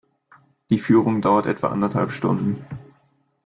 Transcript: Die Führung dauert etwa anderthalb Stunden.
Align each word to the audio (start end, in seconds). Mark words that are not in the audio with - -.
Die 0.71 0.79
Führung 0.79 1.21
dauert 1.21 1.45
etwa 1.45 1.67
anderthalb 1.67 2.11
Stunden. 2.11 2.65